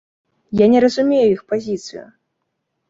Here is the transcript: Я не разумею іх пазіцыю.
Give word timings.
Я 0.63 0.69
не 0.73 0.79
разумею 0.85 1.29
іх 1.35 1.41
пазіцыю. 1.55 2.03